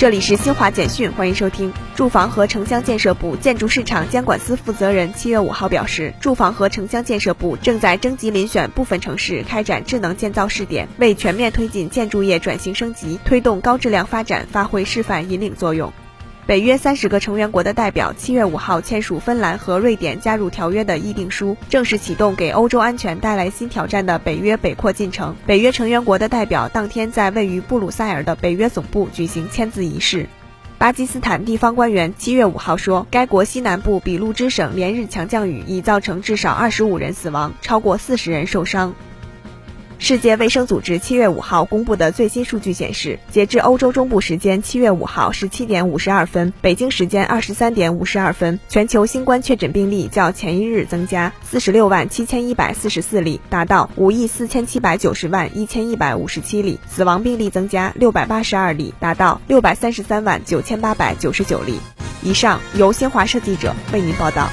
[0.00, 1.70] 这里是新华简讯，欢迎收听。
[1.94, 15.92] 住房和城乡建设部建筑市场监管司负责人七月五号表示，住房和城乡建设部正在征集遴选部分城市开展智能建造试点，为全面推进建筑业转型升级、推动高质量发展发挥示范引领作用。
[16.46, 25.36] 北约三十个成员国的代表七月五号签署芬兰和瑞典加入条约的议定书，正式启动给欧洲安全带来新挑战的北约北扩进程。
[25.46, 30.26] 北约成员国的代表当天在位于布鲁塞尔的北约总部举行签字仪式。
[30.76, 38.94] 巴基斯坦地方官员七月五号说，该国西南部比路支省连日强降雨已造成至少二十五人死亡，超过四十人受伤。
[40.02, 61.78] 世界卫生组织七月五号公布的最新数据显示，截至欧洲中部时间七月五号十七点五十二分，北京时间二十三点五十二分，全球新冠确诊病例较前一日增加四十六万七千一百四十四例，达到五亿四千七百九十万一千一百五十七例；死亡病例增加六百八十二例，达到六百三十三万九千八百九十九例。
[62.22, 64.48] 以上由新华社记者为您报道。